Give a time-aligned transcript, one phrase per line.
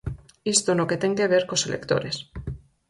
[0.55, 2.15] Isto no que ten que ver cos electores.